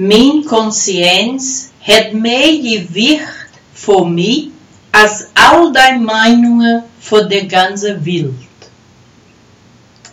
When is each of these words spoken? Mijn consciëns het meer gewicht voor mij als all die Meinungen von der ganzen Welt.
Mijn 0.00 0.44
consciëns 0.44 1.68
het 1.78 2.12
meer 2.12 2.62
gewicht 2.62 3.48
voor 3.72 4.10
mij 4.10 4.50
als 4.90 5.24
all 5.32 5.72
die 5.72 5.98
Meinungen 5.98 6.84
von 6.98 7.28
der 7.28 7.44
ganzen 7.48 8.04
Welt. 8.04 8.49